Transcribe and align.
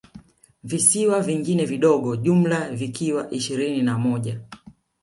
Visiwa 0.63 1.21
vingine 1.21 1.65
vidogo 1.65 2.15
jumla 2.15 2.69
vikiwa 2.71 3.31
ishirini 3.31 3.81
na 3.81 3.97
moja 3.97 4.39